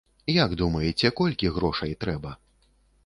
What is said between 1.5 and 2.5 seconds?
грошай трэба?